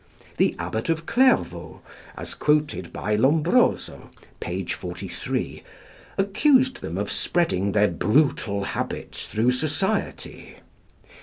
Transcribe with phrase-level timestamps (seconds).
[0.37, 1.79] The Abbot of Clairvaux,
[2.17, 4.65] as quoted by Lombroso (p.
[4.65, 5.61] 43),
[6.17, 10.55] accused them of spreading their brutal habits through society.